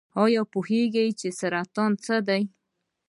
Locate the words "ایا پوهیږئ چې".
0.23-1.27